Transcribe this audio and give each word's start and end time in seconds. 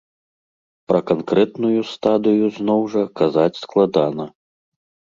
Пра 0.91 1.01
канкрэтную 1.11 1.79
стадыю, 1.93 2.45
зноў 2.57 2.81
жа, 2.97 3.07
казаць 3.23 3.55
складана. 3.63 4.25